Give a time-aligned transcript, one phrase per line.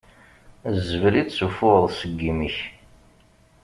[0.73, 2.57] D zzbel i d-tessuffuɣeḍ seg yimi-k.